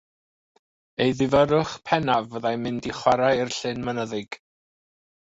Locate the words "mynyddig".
3.91-4.39